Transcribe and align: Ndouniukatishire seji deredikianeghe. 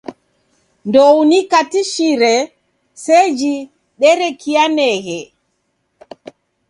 Ndouniukatishire 0.87 2.33
seji 3.03 3.55
deredikianeghe. 3.99 5.19